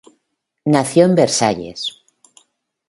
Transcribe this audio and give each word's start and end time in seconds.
Nació 0.65 1.05
en 1.05 1.13
Versalles. 1.13 2.01